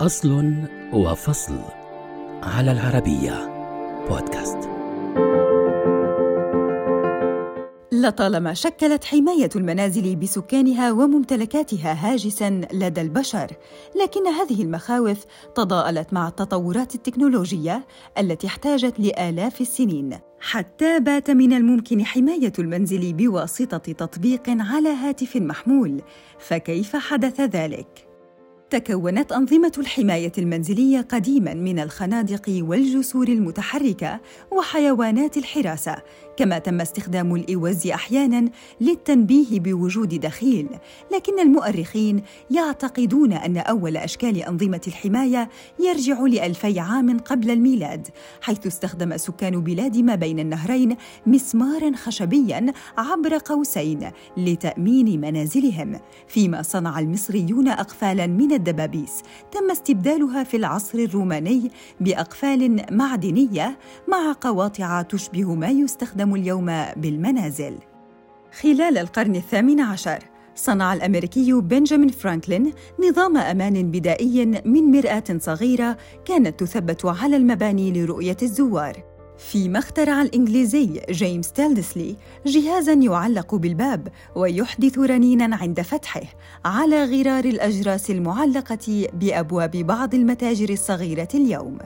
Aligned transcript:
أصل 0.00 0.54
وفصل 0.92 1.58
على 2.42 2.72
العربية 2.72 3.48
بودكاست 4.08 4.58
لطالما 7.92 8.54
شكلت 8.54 9.04
حماية 9.04 9.48
المنازل 9.56 10.16
بسكانها 10.16 10.92
وممتلكاتها 10.92 11.92
هاجسا 11.92 12.60
لدى 12.72 13.00
البشر، 13.00 13.46
لكن 14.02 14.26
هذه 14.26 14.62
المخاوف 14.62 15.24
تضاءلت 15.54 16.12
مع 16.12 16.28
التطورات 16.28 16.94
التكنولوجية 16.94 17.86
التي 18.18 18.46
احتاجت 18.46 19.00
لآلاف 19.00 19.60
السنين، 19.60 20.18
حتى 20.40 21.00
بات 21.00 21.30
من 21.30 21.52
الممكن 21.52 22.04
حماية 22.04 22.52
المنزل 22.58 23.12
بواسطة 23.12 23.92
تطبيق 23.92 24.42
على 24.48 24.88
هاتف 24.88 25.36
محمول، 25.36 26.02
فكيف 26.38 26.96
حدث 26.96 27.40
ذلك؟ 27.40 28.09
تكونت 28.70 29.32
أنظمة 29.32 29.72
الحماية 29.78 30.32
المنزلية 30.38 31.00
قديماً 31.00 31.54
من 31.54 31.78
الخنادق 31.78 32.42
والجسور 32.48 33.28
المتحركة 33.28 34.20
وحيوانات 34.50 35.36
الحراسة، 35.36 35.96
كما 36.36 36.58
تم 36.58 36.80
استخدام 36.80 37.34
الإوز 37.34 37.86
أحياناً 37.86 38.50
للتنبيه 38.80 39.60
بوجود 39.60 40.20
دخيل، 40.20 40.68
لكن 41.14 41.40
المؤرخين 41.40 42.22
يعتقدون 42.50 43.32
أن 43.32 43.56
أول 43.56 43.96
أشكال 43.96 44.42
أنظمة 44.42 44.80
الحماية 44.86 45.48
يرجع 45.80 46.20
لألفي 46.20 46.80
عام 46.80 47.18
قبل 47.18 47.50
الميلاد، 47.50 48.08
حيث 48.40 48.66
استخدم 48.66 49.16
سكان 49.16 49.60
بلاد 49.60 49.98
ما 49.98 50.14
بين 50.14 50.38
النهرين 50.38 50.96
مسماراً 51.26 51.96
خشبياً 51.96 52.72
عبر 52.98 53.38
قوسين 53.38 54.10
لتأمين 54.36 55.20
منازلهم، 55.20 56.00
فيما 56.28 56.62
صنع 56.62 56.98
المصريون 56.98 57.68
أقفالاً 57.68 58.26
من 58.26 58.59
الدبابيس. 58.60 59.22
تم 59.52 59.70
استبدالها 59.70 60.44
في 60.44 60.56
العصر 60.56 60.98
الروماني 60.98 61.70
بأقفال 62.00 62.86
معدنية 62.90 63.78
مع 64.08 64.36
قواطع 64.40 65.02
تشبه 65.02 65.54
ما 65.54 65.68
يستخدم 65.68 66.34
اليوم 66.34 66.66
بالمنازل. 66.96 67.78
خلال 68.60 68.98
القرن 68.98 69.36
الثامن 69.36 69.80
عشر 69.80 70.18
صنع 70.54 70.94
الأمريكي 70.94 71.52
بنجامين 71.52 72.08
فرانكلين 72.08 72.72
نظام 73.08 73.36
أمان 73.36 73.90
بدائي 73.90 74.46
من 74.46 74.82
مرآة 74.90 75.24
صغيرة 75.38 75.96
كانت 76.24 76.60
تثبت 76.60 77.04
على 77.04 77.36
المباني 77.36 77.92
لرؤية 77.92 78.36
الزوار. 78.42 79.09
فيما 79.40 79.78
اخترع 79.78 80.22
الإنجليزي 80.22 81.00
جيمس 81.10 81.52
تيلدسلي 81.52 82.16
جهازاً 82.46 82.92
يعلق 82.92 83.54
بالباب 83.54 84.08
ويحدث 84.34 84.98
رنيناً 84.98 85.56
عند 85.56 85.80
فتحه 85.80 86.22
على 86.64 87.04
غرار 87.04 87.44
الأجراس 87.44 88.10
المعلقة 88.10 89.08
بأبواب 89.12 89.70
بعض 89.70 90.14
المتاجر 90.14 90.70
الصغيرة 90.70 91.28
اليوم. 91.34 91.78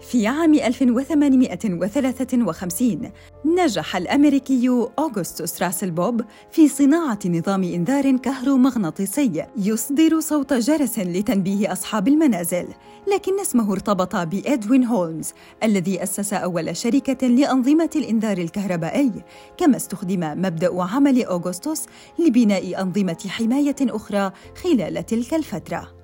في 0.00 0.26
عام 0.26 0.54
1853 0.54 3.10
نجح 3.56 3.96
الأمريكي 3.96 4.68
أوغسطس 4.98 5.62
راسل 5.62 5.90
بوب 5.90 6.22
في 6.50 6.68
صناعة 6.68 7.18
نظام 7.26 7.62
إنذار 7.62 8.16
كهرومغناطيسي 8.16 9.46
يصدر 9.56 10.20
صوت 10.20 10.52
جرس 10.52 10.98
لتنبيه 10.98 11.72
أصحاب 11.72 12.08
المنازل 12.08 12.68
لكن 13.14 13.40
اسمه 13.40 13.72
ارتبط 13.72 14.16
بإدوين 14.16 14.84
هولمز 14.84 15.32
الذي 15.62 16.02
أسس 16.02 16.32
أول 16.32 16.76
شركة 16.76 17.26
لأنظمة 17.26 17.90
الإنذار 17.96 18.38
الكهربائي 18.38 19.12
كما 19.58 19.76
استخدم 19.76 20.20
مبدأ 20.20 20.82
عمل 20.82 21.24
أوغسطس 21.24 21.86
لبناء 22.18 22.82
أنظمة 22.82 23.26
حماية 23.28 23.76
أخرى 23.82 24.32
خلال 24.62 25.06
تلك 25.06 25.34
الفترة. 25.34 25.95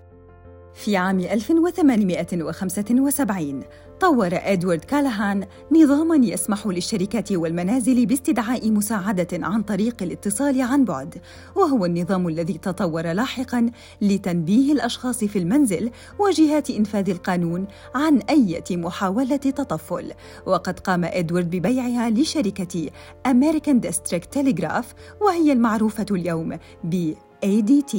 في 0.75 0.97
عام 0.97 1.21
1875 1.21 3.63
طور 4.01 4.29
إدوارد 4.33 4.85
كالاهان 4.85 5.47
نظاماً 5.73 6.27
يسمح 6.27 6.67
للشركات 6.67 7.33
والمنازل 7.33 8.07
باستدعاء 8.07 8.71
مساعدة 8.71 9.29
عن 9.33 9.63
طريق 9.63 10.03
الاتصال 10.03 10.61
عن 10.61 10.85
بعد، 10.85 11.15
وهو 11.57 11.85
النظام 11.85 12.29
الذي 12.29 12.59
تطور 12.59 13.13
لاحقاً 13.13 13.71
لتنبيه 14.01 14.73
الأشخاص 14.73 15.25
في 15.25 15.39
المنزل 15.39 15.91
وجهات 16.19 16.71
إنفاذ 16.71 17.11
القانون 17.11 17.67
عن 17.95 18.19
أي 18.19 18.63
محاولة 18.71 19.37
تطفل، 19.37 20.13
وقد 20.47 20.81
قام 20.81 21.05
إدوارد 21.05 21.51
ببيعها 21.51 22.11
لشركة 22.11 22.91
أمريكان 23.27 23.81
ديستريكت 23.81 24.33
تيليغراف 24.33 24.95
وهي 25.21 25.53
المعروفة 25.53 26.07
اليوم 26.11 26.59
ب 26.85 27.13
ADT. 27.45 27.97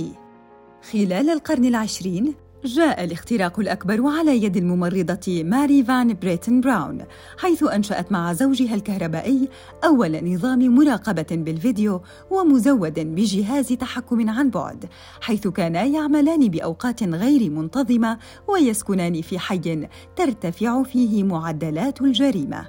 خلال 0.92 1.30
القرن 1.30 1.66
العشرين 1.66 2.34
جاء 2.66 3.04
الاختراق 3.04 3.60
الأكبر 3.60 4.08
على 4.08 4.44
يد 4.44 4.58
الممرضة 4.58 5.44
ماري 5.44 5.84
فان 5.84 6.18
بريتن 6.22 6.62
براون 6.62 7.06
حيث 7.38 7.64
أنشأت 7.64 8.12
مع 8.12 8.34
زوجها 8.34 8.76
الكهربائي 8.76 9.50
أول 9.84 10.34
نظام 10.34 10.76
مراقبة 10.76 11.26
بالفيديو 11.32 12.02
ومزود 12.32 13.00
بجهاز 13.00 13.68
تحكم 13.68 14.30
عن 14.30 14.50
بعد 14.50 14.86
حيث 15.22 15.48
كانا 15.48 15.84
يعملان 15.84 16.48
بأوقات 16.48 17.04
غير 17.04 17.50
منتظمة 17.50 18.18
ويسكنان 18.48 19.22
في 19.22 19.40
حي 19.40 19.88
ترتفع 20.16 20.84
فيه 20.84 21.24
معدلات 21.24 22.02
الجريمة. 22.02 22.68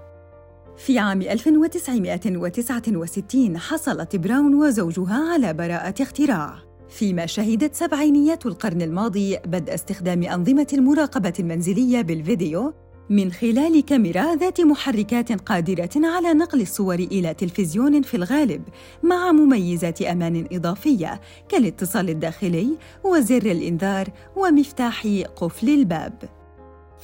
في 0.76 0.98
عام 0.98 1.22
1969 1.22 3.58
حصلت 3.58 4.16
براون 4.16 4.54
وزوجها 4.54 5.32
على 5.32 5.52
براءة 5.52 6.02
اختراع. 6.02 6.73
فيما 6.94 7.26
شهدت 7.26 7.74
سبعينيات 7.74 8.46
القرن 8.46 8.82
الماضي 8.82 9.36
بدء 9.36 9.74
استخدام 9.74 10.22
أنظمة 10.22 10.66
المراقبة 10.72 11.32
المنزلية 11.40 12.00
بالفيديو 12.00 12.74
من 13.10 13.32
خلال 13.32 13.84
كاميرا 13.84 14.34
ذات 14.34 14.60
محركات 14.60 15.32
قادرة 15.32 15.90
على 15.96 16.34
نقل 16.34 16.60
الصور 16.60 16.94
إلى 16.94 17.34
تلفزيون 17.34 18.02
في 18.02 18.16
الغالب 18.16 18.62
مع 19.02 19.32
مميزات 19.32 20.02
أمان 20.02 20.48
إضافية 20.52 21.20
كالاتصال 21.48 22.10
الداخلي 22.10 22.68
وزر 23.04 23.42
الإنذار 23.42 24.08
ومفتاح 24.36 25.06
قفل 25.36 25.68
الباب. 25.68 26.43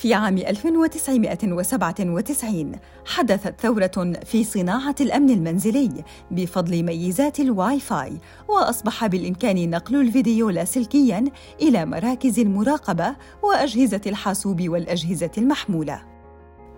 في 0.01 0.15
عام 0.15 0.39
1997 0.39 2.73
حدثت 3.05 3.61
ثورة 3.61 4.13
في 4.25 4.45
صناعة 4.45 4.95
الأمن 5.01 5.31
المنزلي 5.31 6.05
بفضل 6.31 6.83
ميزات 6.83 7.41
الواي 7.41 7.81
فاي 7.81 8.13
وأصبح 8.49 9.07
بالإمكان 9.07 9.71
نقل 9.71 10.01
الفيديو 10.01 10.51
لاسلكياً 10.51 11.25
إلى 11.63 11.87
مراكز 11.87 12.39
المراقبة 12.39 13.17
وأجهزة 13.43 14.01
الحاسوب 14.07 14.69
والأجهزة 14.69 15.31
المحمولة. 15.39 16.03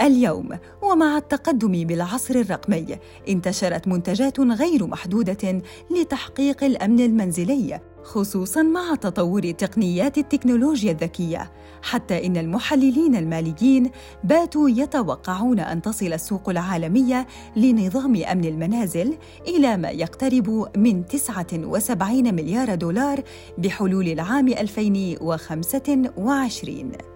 اليوم 0.00 0.48
ومع 0.82 1.16
التقدم 1.16 1.86
بالعصر 1.86 2.34
الرقمي 2.34 2.86
انتشرت 3.28 3.88
منتجات 3.88 4.40
غير 4.40 4.86
محدودة 4.86 5.62
لتحقيق 5.90 6.64
الأمن 6.64 7.00
المنزلي 7.00 7.80
خصوصا 8.04 8.62
مع 8.62 8.94
تطور 8.94 9.50
تقنيات 9.50 10.18
التكنولوجيا 10.18 10.92
الذكية 10.92 11.52
حتى 11.82 12.26
إن 12.26 12.36
المحللين 12.36 13.16
الماليين 13.16 13.90
باتوا 14.24 14.68
يتوقعون 14.68 15.60
أن 15.60 15.82
تصل 15.82 16.12
السوق 16.12 16.48
العالمية 16.48 17.26
لنظام 17.56 18.16
أمن 18.16 18.44
المنازل 18.44 19.18
إلى 19.48 19.76
ما 19.76 19.90
يقترب 19.90 20.68
من 20.76 21.06
79 21.06 22.34
مليار 22.34 22.74
دولار 22.74 23.22
بحلول 23.58 24.08
العام 24.08 24.48
2025 24.48 27.11